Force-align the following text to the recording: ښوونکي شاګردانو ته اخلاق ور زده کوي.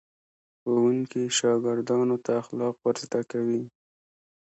ښوونکي 0.61 1.23
شاګردانو 1.37 2.17
ته 2.25 2.31
اخلاق 2.41 2.75
ور 2.83 2.95
زده 3.03 3.21
کوي. 3.31 3.61